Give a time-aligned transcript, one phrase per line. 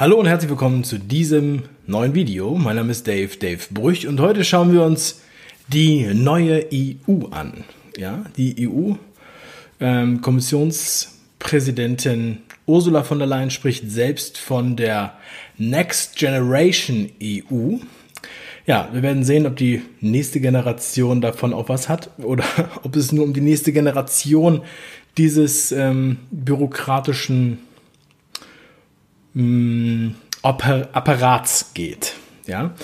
[0.00, 2.56] Hallo und herzlich willkommen zu diesem neuen Video.
[2.56, 5.20] Mein Name ist Dave, Dave Brüch und heute schauen wir uns
[5.68, 7.64] die neue EU an.
[7.98, 8.66] Ja, die
[9.78, 15.18] EU-Kommissionspräsidentin ähm, Ursula von der Leyen spricht selbst von der
[15.58, 17.74] Next Generation EU.
[18.64, 22.44] Ja, wir werden sehen, ob die nächste Generation davon auch was hat oder
[22.84, 24.62] ob es nur um die nächste Generation
[25.18, 27.58] dieses ähm, bürokratischen
[29.34, 32.14] mh, Apparats geht.
[32.46, 32.74] Ja,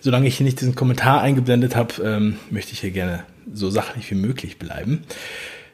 [0.00, 4.10] solange ich hier nicht diesen Kommentar eingeblendet habe, ähm, möchte ich hier gerne so sachlich
[4.10, 5.02] wie möglich bleiben.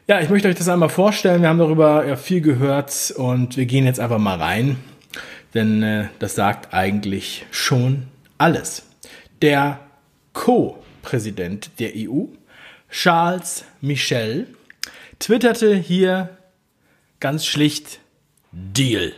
[0.07, 1.41] Ja, ich möchte euch das einmal vorstellen.
[1.41, 4.77] Wir haben darüber ja viel gehört und wir gehen jetzt einfach mal rein,
[5.53, 8.03] denn äh, das sagt eigentlich schon
[8.37, 8.83] alles.
[9.41, 9.79] Der
[10.33, 12.25] Co-Präsident der EU,
[12.89, 14.47] Charles Michel,
[15.19, 16.37] twitterte hier
[17.19, 17.99] ganz schlicht
[18.51, 19.13] Deal.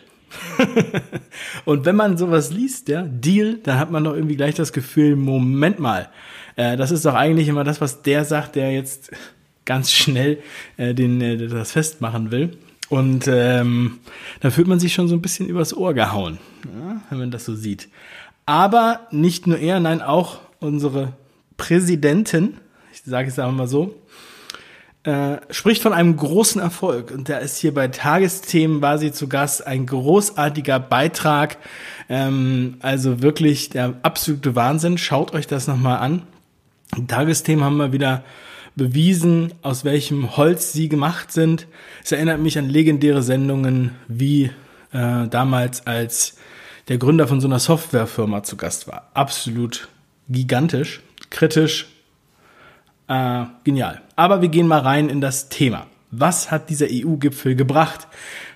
[1.66, 5.16] und wenn man sowas liest, ja, Deal, dann hat man doch irgendwie gleich das Gefühl,
[5.16, 6.09] Moment mal,
[6.55, 9.11] äh, das ist doch eigentlich immer das, was der sagt, der jetzt
[9.66, 10.39] ganz schnell
[10.77, 12.57] äh, den, äh, das festmachen will.
[12.89, 14.00] Und ähm,
[14.39, 17.45] da fühlt man sich schon so ein bisschen übers Ohr gehauen, ja, wenn man das
[17.45, 17.88] so sieht.
[18.47, 21.13] Aber nicht nur er, nein, auch unsere
[21.55, 22.57] Präsidentin,
[22.91, 23.95] ich sage es einfach mal so,
[25.03, 27.11] äh, spricht von einem großen Erfolg.
[27.11, 31.58] Und da ist hier bei Tagesthemen war sie zu Gast ein großartiger Beitrag.
[32.09, 34.97] Ähm, also wirklich der absolute Wahnsinn.
[34.97, 36.23] Schaut euch das nochmal an.
[37.08, 38.23] Tagesthemen haben wir wieder
[38.75, 41.67] bewiesen, aus welchem Holz sie gemacht sind.
[42.03, 44.52] Es erinnert mich an legendäre Sendungen wie
[44.91, 46.38] äh, damals, als
[46.88, 49.11] der Gründer von so einer Softwarefirma zu Gast war.
[49.13, 49.88] Absolut
[50.28, 51.88] gigantisch, kritisch,
[53.10, 54.02] äh, genial.
[54.16, 55.88] Aber wir gehen mal rein in das Thema.
[56.12, 58.08] Was hat dieser EU-Gipfel gebracht?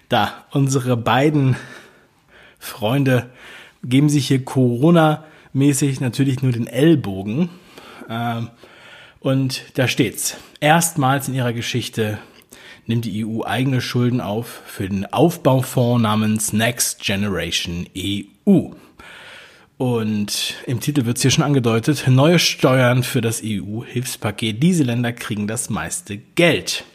[0.09, 1.56] Da, unsere beiden
[2.59, 3.30] Freunde
[3.84, 7.50] geben sich hier Corona-mäßig natürlich nur den Ellbogen.
[8.09, 8.50] Ähm,
[9.19, 10.38] und da steht's.
[10.59, 12.19] Erstmals in ihrer Geschichte
[12.86, 18.69] nimmt die EU eigene Schulden auf für den Aufbaufonds namens Next Generation EU.
[19.83, 24.63] Und im Titel wird es hier schon angedeutet, neue Steuern für das EU-Hilfspaket.
[24.63, 26.85] Diese Länder kriegen das meiste Geld.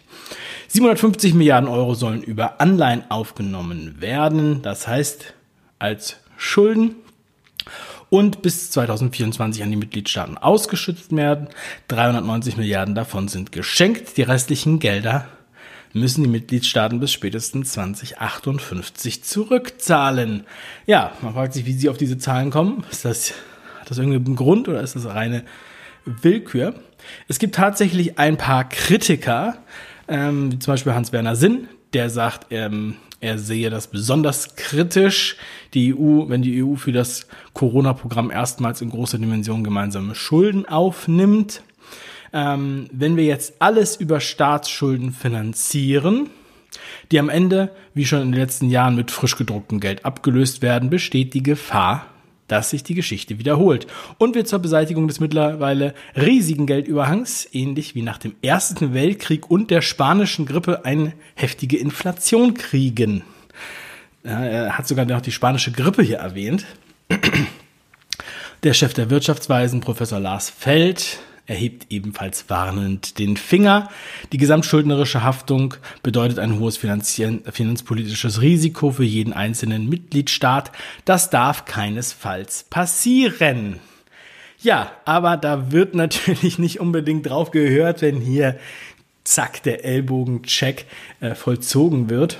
[0.68, 5.34] 750 Milliarden Euro sollen über Anleihen aufgenommen werden, das heißt
[5.78, 6.94] als Schulden
[8.08, 11.48] und bis 2024 an die Mitgliedstaaten ausgeschüttet werden.
[11.88, 15.28] 390 Milliarden davon sind geschenkt, die restlichen Gelder
[15.98, 20.44] müssen die Mitgliedstaaten bis spätestens 2058 zurückzahlen.
[20.86, 22.84] Ja, man fragt sich, wie sie auf diese Zahlen kommen.
[22.90, 23.32] Ist das,
[23.80, 25.44] hat das irgendwie einen Grund oder ist das reine
[26.04, 26.74] Willkür?
[27.28, 29.58] Es gibt tatsächlich ein paar Kritiker,
[30.08, 35.36] ähm, wie zum Beispiel Hans-Werner Sinn, der sagt, ähm, er sehe das besonders kritisch.
[35.74, 41.62] Die EU, wenn die EU für das Corona-Programm erstmals in großer Dimension gemeinsame Schulden aufnimmt,
[42.32, 46.30] ähm, wenn wir jetzt alles über Staatsschulden finanzieren,
[47.10, 50.90] die am Ende, wie schon in den letzten Jahren, mit frisch gedrucktem Geld abgelöst werden,
[50.90, 52.06] besteht die Gefahr,
[52.48, 53.86] dass sich die Geschichte wiederholt
[54.16, 59.70] und wir zur Beseitigung des mittlerweile riesigen Geldüberhangs, ähnlich wie nach dem Ersten Weltkrieg und
[59.70, 63.22] der spanischen Grippe, eine heftige Inflation kriegen.
[64.24, 66.66] Ja, er hat sogar noch die spanische Grippe hier erwähnt.
[68.64, 73.88] Der Chef der Wirtschaftsweisen, Professor Lars Feld, erhebt ebenfalls warnend den Finger.
[74.32, 80.70] Die gesamtschuldnerische Haftung bedeutet ein hohes finanzpolitisches Risiko für jeden einzelnen Mitgliedstaat.
[81.04, 83.80] Das darf keinesfalls passieren.
[84.60, 88.58] Ja, aber da wird natürlich nicht unbedingt drauf gehört, wenn hier
[89.24, 90.86] zack, der Ellbogencheck
[91.20, 92.38] äh, vollzogen wird.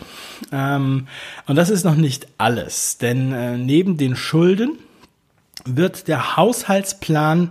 [0.53, 1.07] Ähm,
[1.47, 4.79] und das ist noch nicht alles, denn äh, neben den Schulden
[5.65, 7.51] wird der Haushaltsplan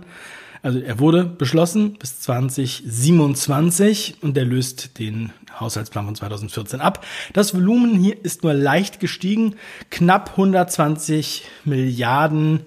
[0.62, 7.04] also er wurde beschlossen bis 2027 und er löst den Haushaltsplan von 2014 ab.
[7.32, 9.56] Das Volumen hier ist nur leicht gestiegen,
[9.90, 12.60] knapp 120 Milliarden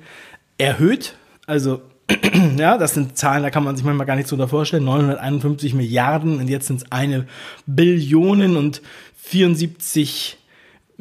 [0.57, 1.15] erhöht.
[1.47, 1.81] Also
[2.57, 4.83] ja, das sind Zahlen, da kann man sich manchmal gar nicht so vorstellen.
[4.83, 7.27] 951 Milliarden und jetzt sind es eine
[7.65, 8.81] Billionen und
[9.17, 10.37] 74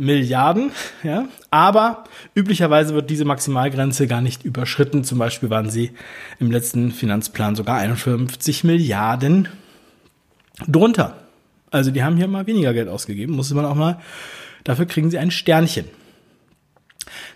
[0.00, 1.28] Milliarden, ja.
[1.50, 2.04] Aber
[2.34, 5.04] üblicherweise wird diese Maximalgrenze gar nicht überschritten.
[5.04, 5.90] Zum Beispiel waren sie
[6.38, 9.48] im letzten Finanzplan sogar 51 Milliarden
[10.66, 11.18] drunter.
[11.70, 14.00] Also die haben hier mal weniger Geld ausgegeben, muss man auch mal.
[14.64, 15.84] Dafür kriegen sie ein Sternchen.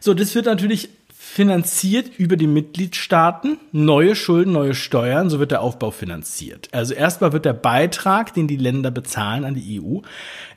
[0.00, 5.60] So, das wird natürlich finanziert über die Mitgliedstaaten, neue Schulden, neue Steuern, so wird der
[5.60, 6.70] Aufbau finanziert.
[6.72, 9.98] Also erstmal wird der Beitrag, den die Länder bezahlen an die EU,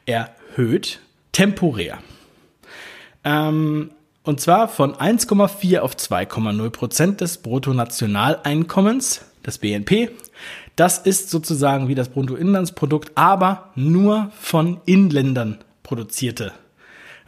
[0.06, 1.02] erhöht
[1.38, 2.00] temporär.
[3.24, 3.92] Ähm,
[4.24, 10.10] Und zwar von 1,4 auf 2,0 Prozent des Bruttonationaleinkommens, des BNP.
[10.76, 16.52] Das ist sozusagen wie das Bruttoinlandsprodukt, aber nur von Inländern produzierte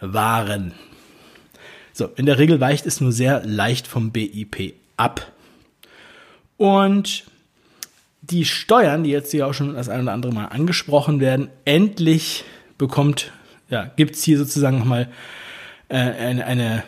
[0.02, 0.74] Waren.
[1.94, 5.32] So, in der Regel weicht es nur sehr leicht vom BIP ab.
[6.58, 7.26] Und
[8.22, 12.44] die Steuern, die jetzt hier auch schon das ein oder andere Mal angesprochen werden, endlich
[12.78, 13.32] bekommt,
[13.70, 15.10] ja, gibt's hier sozusagen nochmal
[15.90, 16.84] äh, eine, eine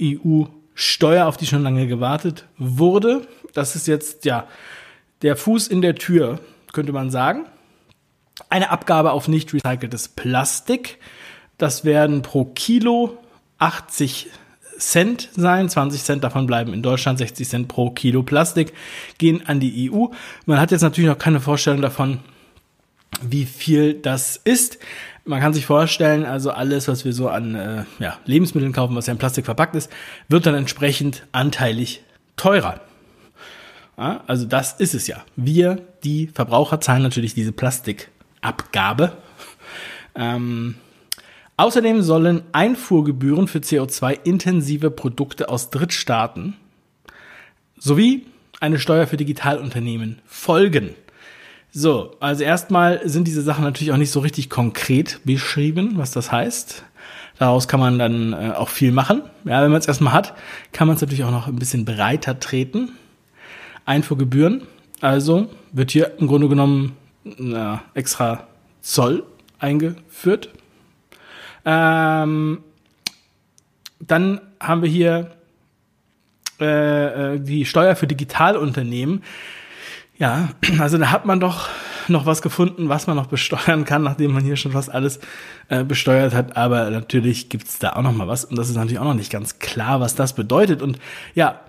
[0.00, 3.26] EU-Steuer, auf die schon lange gewartet wurde.
[3.52, 4.46] Das ist jetzt, ja,
[5.22, 6.40] der Fuß in der Tür,
[6.72, 7.46] könnte man sagen.
[8.48, 10.98] Eine Abgabe auf nicht recyceltes Plastik.
[11.58, 13.18] Das werden pro Kilo
[13.58, 14.28] 80
[14.78, 15.68] Cent sein.
[15.68, 18.72] 20 Cent davon bleiben in Deutschland, 60 Cent pro Kilo Plastik
[19.18, 20.06] gehen an die EU.
[20.46, 22.20] Man hat jetzt natürlich noch keine Vorstellung davon,
[23.22, 24.78] wie viel das ist.
[25.24, 29.06] Man kann sich vorstellen, also alles, was wir so an äh, ja, Lebensmitteln kaufen, was
[29.06, 29.90] ja in Plastik verpackt ist,
[30.28, 32.02] wird dann entsprechend anteilig
[32.36, 32.80] teurer.
[33.98, 35.24] Ja, also das ist es ja.
[35.36, 39.12] Wir, die Verbraucher, zahlen natürlich diese Plastikabgabe.
[40.14, 40.76] Ähm,
[41.60, 46.56] Außerdem sollen Einfuhrgebühren für CO2-intensive Produkte aus Drittstaaten
[47.76, 48.24] sowie
[48.60, 50.94] eine Steuer für Digitalunternehmen folgen.
[51.72, 56.32] So, also erstmal sind diese Sachen natürlich auch nicht so richtig konkret beschrieben, was das
[56.32, 56.84] heißt.
[57.38, 59.22] Daraus kann man dann äh, auch viel machen.
[59.44, 60.34] Ja, wenn man es erstmal hat,
[60.72, 62.90] kann man es natürlich auch noch ein bisschen breiter treten.
[63.86, 64.62] Einfuhrgebühren,
[65.00, 68.46] also wird hier im Grunde genommen na, extra
[68.82, 69.24] Zoll
[69.58, 70.50] eingeführt
[71.64, 72.62] ähm,
[74.00, 75.30] dann haben wir hier
[76.60, 79.22] äh, äh, die Steuer für Digitalunternehmen.
[80.20, 81.68] Ja, also da hat man doch
[82.06, 85.18] noch was gefunden, was man noch besteuern kann, nachdem man hier schon fast alles
[85.68, 86.56] äh, besteuert hat.
[86.56, 88.44] Aber natürlich gibt's da auch noch mal was.
[88.44, 90.82] Und das ist natürlich auch noch nicht ganz klar, was das bedeutet.
[90.82, 90.98] Und
[91.34, 91.60] ja,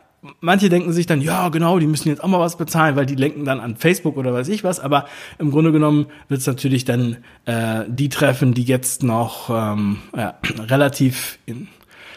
[0.42, 3.16] manche denken sich dann, ja, genau, die müssen jetzt auch mal was bezahlen, weil die
[3.16, 4.80] lenken dann an Facebook oder weiß ich was.
[4.80, 5.06] Aber
[5.40, 10.36] im Grunde genommen wird es natürlich dann äh, die treffen, die jetzt noch ähm, ja,
[10.68, 11.68] relativ in,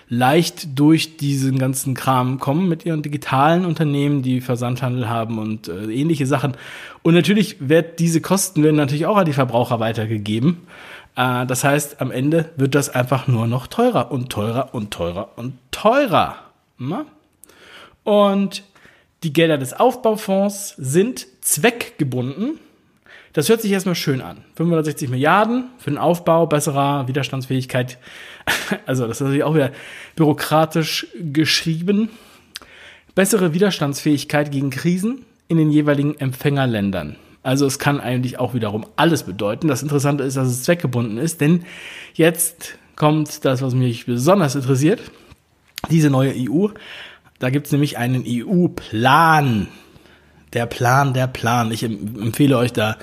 [0.08, 5.92] leicht durch diesen ganzen Kram kommen mit ihren digitalen Unternehmen, die Versandhandel haben und äh,
[5.92, 6.56] ähnliche Sachen.
[7.02, 10.66] Und natürlich wird diese Kosten werden natürlich auch an die Verbraucher weitergegeben.
[11.16, 15.30] Äh, das heißt, am Ende wird das einfach nur noch teurer und teurer und teurer
[15.36, 16.36] und teurer.
[16.78, 17.06] Na?
[18.04, 18.62] Und
[19.22, 22.60] die Gelder des Aufbaufonds sind zweckgebunden.
[23.34, 24.38] Das hört sich erstmal schön an.
[24.54, 27.98] 560 Milliarden für den Aufbau besserer Widerstandsfähigkeit.
[28.86, 29.72] Also das ist natürlich auch wieder
[30.16, 32.10] bürokratisch geschrieben.
[33.14, 37.16] Bessere Widerstandsfähigkeit gegen Krisen in den jeweiligen Empfängerländern.
[37.42, 39.68] Also es kann eigentlich auch wiederum alles bedeuten.
[39.68, 41.64] Das Interessante ist, dass es zweckgebunden ist, denn
[42.14, 45.00] jetzt kommt das, was mich besonders interessiert.
[45.90, 46.68] Diese neue EU
[47.38, 49.68] da gibt's nämlich einen EU-Plan.
[50.54, 51.72] Der Plan, der Plan.
[51.72, 52.96] Ich empfehle euch da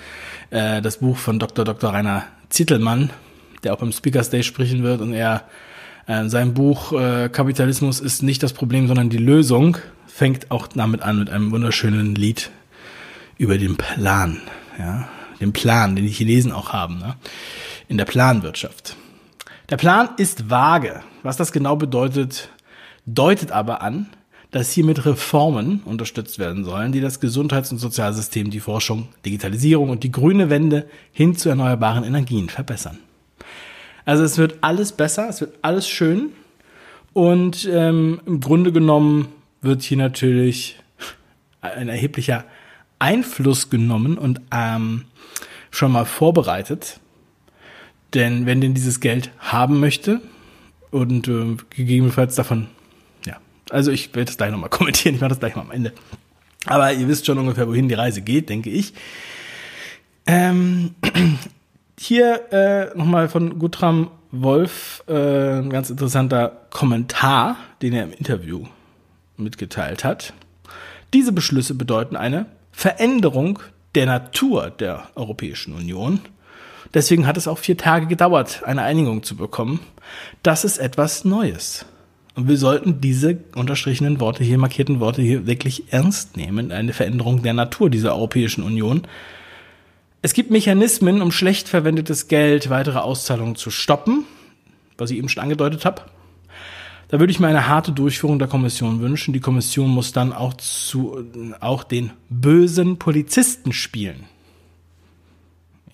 [0.50, 1.66] äh, das Buch von Dr.
[1.66, 1.94] Dr.
[1.94, 3.12] Rainer Zittelmann,
[3.64, 5.44] der auch beim Speaker Stage sprechen wird und er
[6.08, 9.78] äh, sein Buch äh, Kapitalismus ist nicht das Problem, sondern die Lösung
[10.08, 12.52] fängt auch damit an mit einem wunderschönen Lied
[13.38, 14.42] über den Plan,
[14.80, 15.08] ja,
[15.40, 17.16] den Plan, den die Chinesen auch haben, ne?
[17.88, 18.96] in der Planwirtschaft.
[19.70, 21.02] Der Plan ist vage.
[21.24, 22.50] Was das genau bedeutet,
[23.06, 24.08] deutet aber an,
[24.52, 30.04] dass hiermit Reformen unterstützt werden sollen, die das Gesundheits- und Sozialsystem, die Forschung, Digitalisierung und
[30.04, 33.00] die grüne Wende hin zu erneuerbaren Energien verbessern.
[34.04, 36.34] Also es wird alles besser, es wird alles schön
[37.14, 39.30] und ähm, im Grunde genommen
[39.62, 40.78] wird hier natürlich
[41.62, 42.44] ein erheblicher
[43.00, 45.06] Einfluss genommen und ähm,
[45.70, 47.00] schon mal vorbereitet.
[48.14, 50.20] Denn wenn denn dieses Geld haben möchte
[50.90, 52.68] und äh, gegebenenfalls davon
[53.72, 55.94] also ich werde das gleich nochmal kommentieren, ich mache das gleich mal am Ende.
[56.66, 58.94] Aber ihr wisst schon ungefähr, wohin die Reise geht, denke ich.
[60.28, 60.96] Ähm,
[62.00, 68.66] hier äh, nochmal von Gutram Wolf äh, ein ganz interessanter Kommentar, den er im Interview
[69.38, 70.34] mitgeteilt hat.
[71.14, 73.60] Diese Beschlüsse bedeuten eine Veränderung
[73.96, 76.22] der Natur der Europäischen Union.
[76.94, 79.80] Deswegen hat es auch vier Tage gedauert, eine Einigung zu bekommen.
[80.44, 81.86] Das ist etwas Neues.
[82.36, 86.72] Und wir sollten diese unterstrichenen Worte hier, markierten Worte hier wirklich ernst nehmen.
[86.72, 89.02] Eine Veränderung der Natur dieser Europäischen Union.
[90.22, 94.26] Es gibt Mechanismen, um schlecht verwendetes Geld, weitere Auszahlungen zu stoppen,
[94.98, 96.04] was ich eben schon angedeutet habe.
[97.10, 99.34] Da würde ich mir eine harte Durchführung der Kommission wünschen.
[99.34, 101.26] Die Kommission muss dann auch zu,
[101.60, 104.24] auch den bösen Polizisten spielen.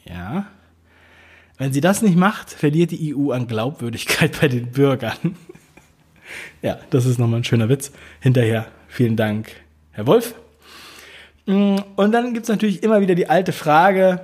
[0.05, 0.45] Ja.
[1.57, 5.35] Wenn sie das nicht macht, verliert die EU an Glaubwürdigkeit bei den Bürgern.
[6.61, 7.91] Ja, das ist nochmal ein schöner Witz.
[8.19, 9.51] Hinterher, vielen Dank,
[9.91, 10.35] Herr Wolf.
[11.45, 14.21] Mm, und dann gibt es natürlich immer wieder die alte Frage,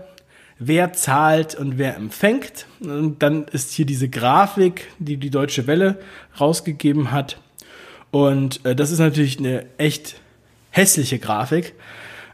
[0.60, 2.68] wer zahlt und wer empfängt.
[2.80, 6.00] Und dann ist hier diese Grafik, die die Deutsche Welle
[6.40, 7.40] rausgegeben hat.
[8.12, 10.16] Und äh, das ist natürlich eine echt
[10.70, 11.74] hässliche Grafik.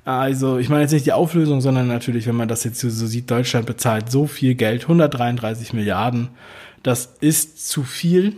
[0.06, 3.30] Also ich meine jetzt nicht die Auflösung, sondern natürlich, wenn man das jetzt so sieht,
[3.30, 6.30] Deutschland bezahlt so viel Geld, 133 Milliarden.
[6.82, 8.34] Das ist zu viel.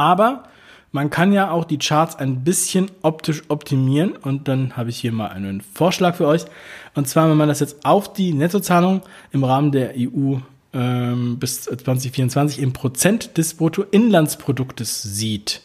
[0.00, 0.44] Aber
[0.92, 5.12] man kann ja auch die Charts ein bisschen optisch optimieren und dann habe ich hier
[5.12, 6.46] mal einen Vorschlag für euch.
[6.94, 10.36] Und zwar, wenn man das jetzt auf die Nettozahlung im Rahmen der EU
[10.72, 15.60] ähm, bis 2024 im Prozent des Bruttoinlandsproduktes sieht,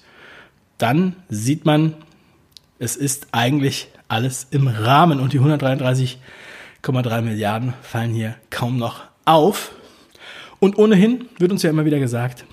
[0.80, 1.94] dann sieht man,
[2.78, 9.72] es ist eigentlich alles im Rahmen und die 133,3 Milliarden fallen hier kaum noch auf.
[10.60, 12.44] Und ohnehin wird uns ja immer wieder gesagt,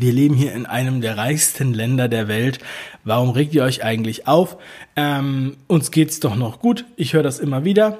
[0.00, 2.58] wir leben hier in einem der reichsten Länder der Welt.
[3.04, 4.56] Warum regt ihr euch eigentlich auf?
[4.96, 6.84] Ähm, uns geht's doch noch gut.
[6.96, 7.98] Ich höre das immer wieder.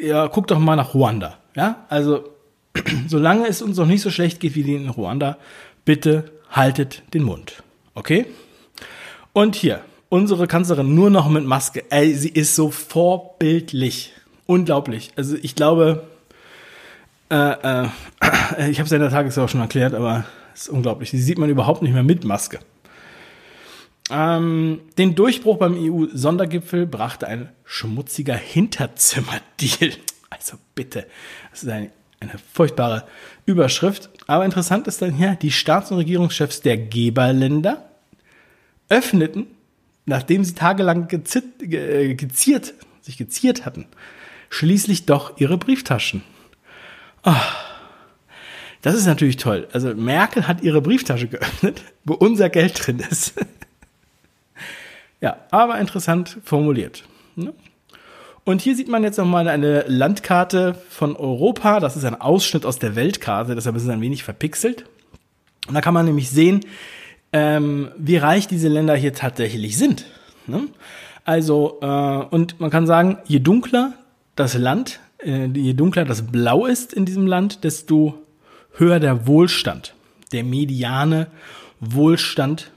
[0.00, 1.38] Ja, guckt doch mal nach Ruanda.
[1.54, 2.28] Ja, also
[3.08, 5.38] solange es uns noch nicht so schlecht geht wie in Ruanda,
[5.84, 7.62] bitte haltet den Mund.
[7.94, 8.26] Okay?
[9.32, 11.84] Und hier, unsere Kanzlerin nur noch mit Maske.
[11.90, 14.12] Ey, sie ist so vorbildlich.
[14.46, 15.10] Unglaublich.
[15.16, 16.06] Also ich glaube,
[17.30, 17.88] äh, äh,
[18.70, 21.10] ich habe es in der Tagesschau schon erklärt, aber es ist unglaublich.
[21.10, 22.58] Sie sieht man überhaupt nicht mehr mit Maske.
[24.10, 29.92] Ähm, den Durchbruch beim EU-Sondergipfel brachte ein schmutziger Hinterzimmer-Deal.
[30.28, 31.06] Also bitte,
[31.50, 31.90] das ist eine,
[32.20, 33.04] eine furchtbare
[33.46, 34.10] Überschrift.
[34.26, 37.88] Aber interessant ist dann hier, die Staats- und Regierungschefs der Geberländer
[38.88, 39.46] öffneten,
[40.04, 43.86] nachdem sie tagelang gezit, ge, geziert, sich geziert hatten,
[44.50, 46.22] schließlich doch ihre Brieftaschen.
[48.82, 49.66] Das ist natürlich toll.
[49.72, 53.34] Also Merkel hat ihre Brieftasche geöffnet, wo unser Geld drin ist.
[55.20, 57.02] ja, aber interessant formuliert.
[57.34, 57.52] Ne?
[58.44, 61.80] Und hier sieht man jetzt nochmal eine Landkarte von Europa.
[61.80, 64.84] Das ist ein Ausschnitt aus der Weltkarte, deshalb ist es ein wenig verpixelt.
[65.66, 66.60] Und da kann man nämlich sehen,
[67.32, 70.04] ähm, wie reich diese Länder hier tatsächlich sind.
[70.46, 70.68] Ne?
[71.24, 73.94] Also, äh, und man kann sagen, je dunkler
[74.36, 78.14] das Land, äh, je dunkler das Blau ist in diesem Land, desto
[78.72, 79.94] höher der Wohlstand,
[80.32, 81.26] der mediane
[81.80, 82.70] Wohlstand.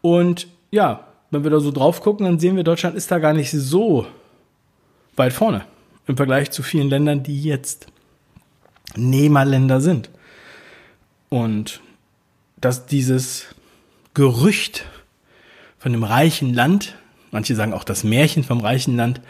[0.00, 3.34] Und ja, wenn wir da so drauf gucken, dann sehen wir, Deutschland ist da gar
[3.34, 4.06] nicht so
[5.16, 5.64] weit vorne
[6.06, 7.86] im Vergleich zu vielen Ländern, die jetzt
[8.96, 10.10] Nehmerländer sind.
[11.28, 11.80] Und
[12.56, 13.46] dass dieses
[14.14, 14.84] Gerücht
[15.78, 16.94] von dem reichen Land,
[17.30, 19.20] manche sagen auch das Märchen vom reichen Land,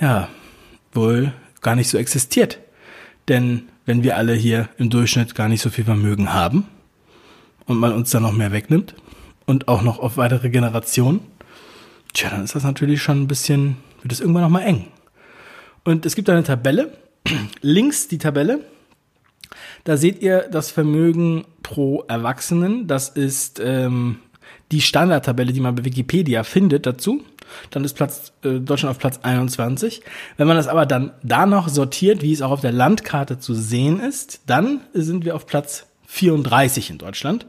[0.00, 0.28] ja,
[0.92, 2.58] wohl gar nicht so existiert.
[3.28, 6.66] Denn wenn wir alle hier im Durchschnitt gar nicht so viel Vermögen haben
[7.66, 8.94] und man uns dann noch mehr wegnimmt
[9.46, 11.20] und auch noch auf weitere Generationen,
[12.12, 14.86] tja, dann ist das natürlich schon ein bisschen, wird es irgendwann noch mal eng.
[15.84, 16.96] Und es gibt eine Tabelle,
[17.60, 18.60] links die Tabelle,
[19.84, 22.86] da seht ihr das Vermögen pro Erwachsenen.
[22.86, 24.18] Das ist ähm,
[24.70, 27.22] die Standardtabelle, die man bei Wikipedia findet dazu.
[27.70, 30.02] Dann ist Platz, äh, Deutschland auf Platz 21.
[30.36, 33.54] Wenn man das aber dann da noch sortiert, wie es auch auf der Landkarte zu
[33.54, 37.46] sehen ist, dann sind wir auf Platz 34 in Deutschland.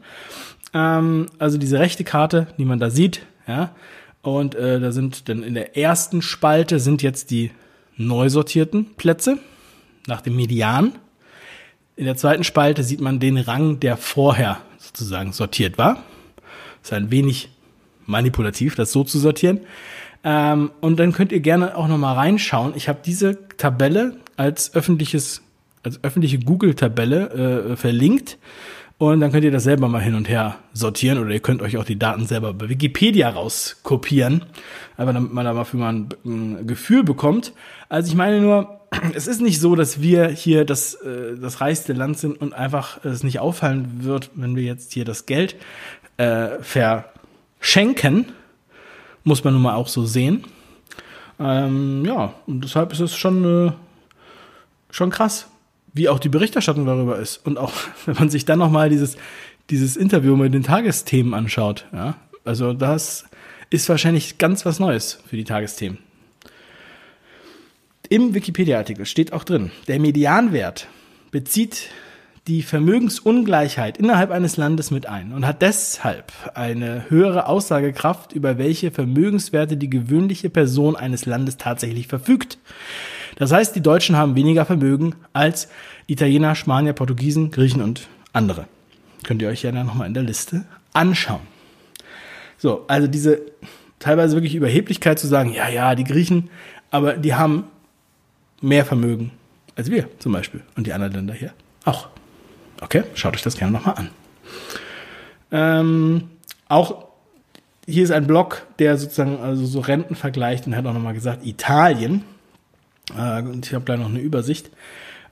[0.72, 3.74] Ähm, also diese rechte Karte, die man da sieht, ja.
[4.22, 7.50] Und äh, da sind dann in der ersten Spalte sind jetzt die
[7.96, 9.38] neu sortierten Plätze
[10.06, 10.92] nach dem Median.
[11.96, 16.02] In der zweiten Spalte sieht man den Rang, der vorher sozusagen sortiert war.
[16.82, 17.50] ist ein wenig
[18.06, 19.60] manipulativ, das so zu sortieren.
[20.24, 22.72] Ähm, und dann könnt ihr gerne auch noch mal reinschauen.
[22.76, 25.42] Ich habe diese Tabelle als öffentliches,
[25.82, 28.38] als öffentliche Google-Tabelle äh, verlinkt.
[28.96, 31.76] Und dann könnt ihr das selber mal hin und her sortieren oder ihr könnt euch
[31.76, 34.44] auch die Daten selber bei Wikipedia rauskopieren,
[34.96, 37.52] aber damit man da mal für mal ein, Gefühl bekommt.
[37.88, 38.80] Also ich meine nur,
[39.14, 43.04] es ist nicht so, dass wir hier das, äh, das reichste Land sind und einfach
[43.04, 45.56] es nicht auffallen wird, wenn wir jetzt hier das Geld
[46.16, 46.62] äh,
[47.64, 48.26] verschenken.
[49.24, 50.44] Muss man nun mal auch so sehen.
[51.40, 53.72] Ähm, ja, und deshalb ist es schon, äh,
[54.90, 55.48] schon krass,
[55.94, 57.38] wie auch die Berichterstattung darüber ist.
[57.46, 57.72] Und auch,
[58.04, 59.16] wenn man sich dann nochmal dieses,
[59.70, 61.86] dieses Interview mit den Tagesthemen anschaut.
[61.90, 63.24] Ja, also das
[63.70, 65.96] ist wahrscheinlich ganz was Neues für die Tagesthemen.
[68.10, 70.86] Im Wikipedia-Artikel steht auch drin, der Medianwert
[71.30, 71.88] bezieht
[72.46, 78.90] die Vermögensungleichheit innerhalb eines Landes mit ein und hat deshalb eine höhere Aussagekraft über welche
[78.90, 82.58] Vermögenswerte die gewöhnliche Person eines Landes tatsächlich verfügt.
[83.36, 85.68] Das heißt, die Deutschen haben weniger Vermögen als
[86.06, 88.66] Italiener, Spanier, Portugiesen, Griechen und andere.
[89.22, 91.40] Könnt ihr euch ja dann nochmal in der Liste anschauen.
[92.58, 93.40] So, also diese
[93.98, 96.50] teilweise wirklich Überheblichkeit zu sagen, ja, ja, die Griechen,
[96.90, 97.64] aber die haben
[98.60, 99.32] mehr Vermögen
[99.76, 101.52] als wir zum Beispiel und die anderen Länder hier
[101.84, 102.08] auch.
[102.80, 104.10] Okay, schaut euch das gerne nochmal an.
[105.50, 106.28] Ähm,
[106.68, 107.06] auch
[107.86, 111.44] hier ist ein Blog, der sozusagen also so Renten vergleicht und hat auch nochmal gesagt,
[111.46, 112.24] Italien,
[113.16, 114.70] äh, und ich habe gleich noch eine Übersicht,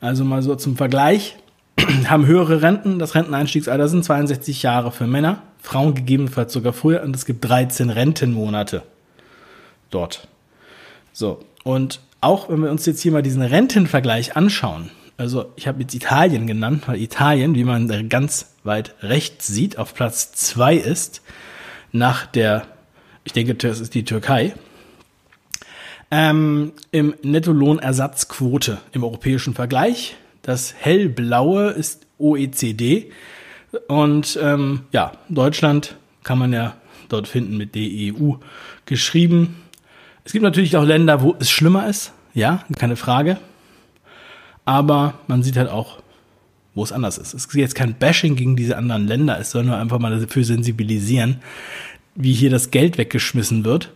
[0.01, 1.37] also mal so zum Vergleich,
[2.07, 7.17] haben höhere Renten, das Renteneinstiegsalter sind 62 Jahre für Männer, Frauen gegebenenfalls sogar früher und
[7.17, 8.83] es gibt 13 Rentenmonate
[9.91, 10.29] dort.
[11.13, 14.91] So, und auch wenn wir uns jetzt hier mal diesen Rentenvergleich anschauen,
[15.23, 19.95] also ich habe jetzt Italien genannt, weil Italien, wie man ganz weit rechts sieht, auf
[19.95, 21.23] Platz zwei ist,
[21.93, 22.67] nach der,
[23.23, 24.53] ich denke, das ist die Türkei,
[26.11, 30.17] ähm, im Nettolohnersatzquote im europäischen Vergleich.
[30.43, 33.13] Das hellblaue ist OECD
[33.87, 36.75] und ähm, ja, Deutschland kann man ja
[37.09, 38.39] dort finden mit DEU
[38.87, 39.63] geschrieben.
[40.25, 43.39] Es gibt natürlich auch Länder, wo es schlimmer ist, ja, keine Frage.
[44.65, 45.99] Aber man sieht halt auch,
[46.75, 47.35] wo es anders ist.
[47.35, 50.45] Es ist jetzt kein Bashing gegen diese anderen Länder, es soll nur einfach mal dafür
[50.45, 51.39] sensibilisieren,
[52.15, 53.93] wie hier das Geld weggeschmissen wird.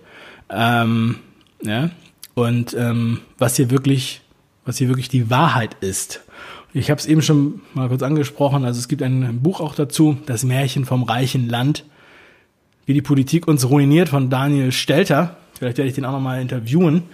[0.50, 1.16] Ähm,
[1.62, 1.90] ja,
[2.34, 4.20] und ähm, was hier wirklich,
[4.64, 6.20] was hier wirklich die Wahrheit ist.
[6.74, 8.66] Ich habe es eben schon mal kurz angesprochen.
[8.66, 11.84] Also es gibt ein Buch auch dazu, das Märchen vom reichen Land,
[12.84, 15.38] wie die Politik uns ruiniert von Daniel Stelter.
[15.58, 17.04] Vielleicht werde ich den auch nochmal interviewen.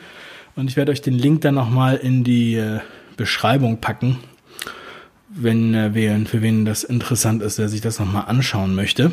[0.57, 2.81] Und ich werde euch den Link dann nochmal in die äh,
[3.23, 4.19] Beschreibung packen,
[5.29, 9.13] wenn äh, für wen das interessant ist, der sich das nochmal anschauen möchte.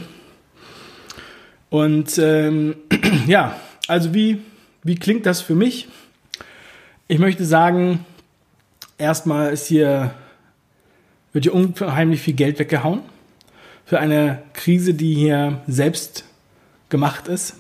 [1.70, 2.75] Und ähm,
[3.28, 3.56] ja,
[3.88, 4.42] also wie,
[4.82, 5.89] wie klingt das für mich?
[7.08, 8.04] Ich möchte sagen,
[8.98, 10.16] erstmal ist hier,
[11.32, 13.02] wird hier unheimlich viel Geld weggehauen
[13.86, 16.26] für eine Krise, die hier selbst
[16.89, 17.58] gemacht ist,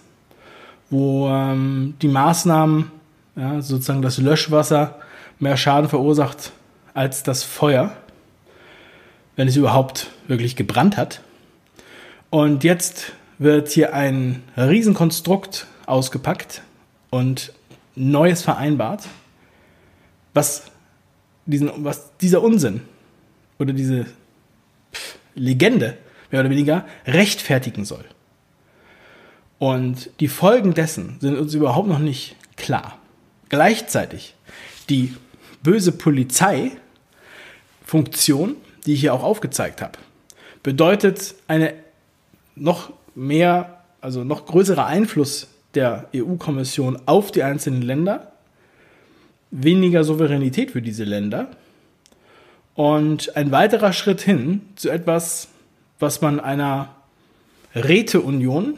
[0.89, 2.89] wo ähm, die Maßnahmen,
[3.35, 4.99] ja, sozusagen das Löschwasser,
[5.39, 6.51] mehr Schaden verursacht
[6.93, 7.95] als das Feuer,
[9.35, 11.21] wenn es überhaupt wirklich gebrannt hat.
[12.29, 16.61] Und jetzt wird hier ein Riesenkonstrukt ausgepackt
[17.09, 17.53] und
[17.95, 19.07] Neues vereinbart,
[20.33, 20.65] was,
[21.45, 22.81] diesen, was dieser Unsinn
[23.57, 24.05] oder diese
[25.35, 25.97] Legende
[26.31, 28.05] mehr oder weniger rechtfertigen soll.
[29.57, 32.97] Und die Folgen dessen sind uns überhaupt noch nicht klar.
[33.49, 34.35] Gleichzeitig
[34.89, 35.15] die
[35.63, 39.99] böse Polizeifunktion, die ich hier auch aufgezeigt habe,
[40.63, 41.73] bedeutet eine
[42.55, 48.31] noch mehr, also noch größerer Einfluss der EU-Kommission auf die einzelnen Länder,
[49.51, 51.47] weniger Souveränität für diese Länder
[52.75, 55.49] und ein weiterer Schritt hin zu etwas,
[55.99, 56.95] was man einer
[57.75, 58.77] Räteunion,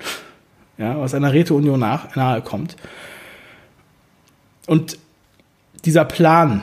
[0.78, 2.76] ja, was einer Räteunion nach, nahe kommt.
[4.68, 4.98] Und
[5.86, 6.62] dieser Plan,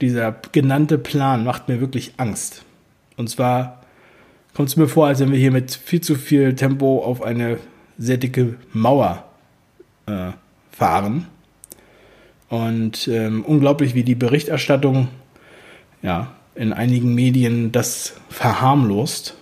[0.00, 2.64] dieser genannte Plan macht mir wirklich Angst.
[3.16, 3.82] Und zwar
[4.54, 7.58] kommt es mir vor, als wenn wir hier mit viel zu viel Tempo auf eine
[7.98, 9.24] sehr dicke Mauer
[10.06, 10.30] äh,
[10.70, 11.26] fahren.
[12.48, 15.08] Und ähm, unglaublich, wie die Berichterstattung
[16.02, 19.34] ja, in einigen Medien das verharmlost.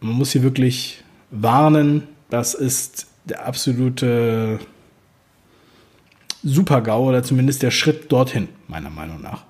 [0.00, 4.58] Man muss hier wirklich warnen, das ist der absolute
[6.42, 9.44] Super-GAU oder zumindest der Schritt dorthin, meiner Meinung nach.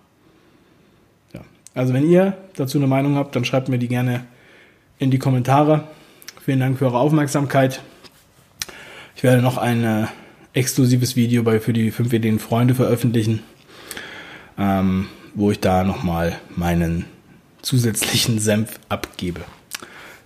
[1.32, 1.40] Ja.
[1.74, 4.24] Also wenn ihr dazu eine Meinung habt, dann schreibt mir die gerne
[4.98, 5.84] in die Kommentare.
[6.44, 7.82] Vielen Dank für eure Aufmerksamkeit.
[9.14, 10.06] Ich werde noch ein äh,
[10.52, 13.42] exklusives Video bei, für die 5 Ideen Freunde veröffentlichen,
[14.58, 17.04] ähm, wo ich da nochmal meinen
[17.62, 19.40] zusätzlichen Senf abgebe.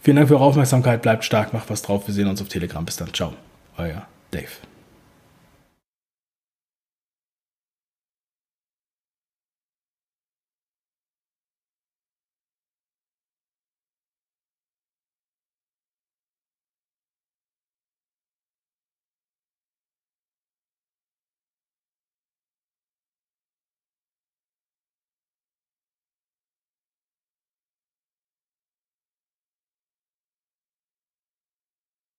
[0.02, 2.06] Vielen Dank für eure Aufmerksamkeit, bleibt stark, macht was drauf.
[2.06, 2.84] Wir sehen uns auf Telegram.
[2.84, 3.12] Bis dann.
[3.12, 3.34] Ciao.
[3.76, 4.69] Euer Dave.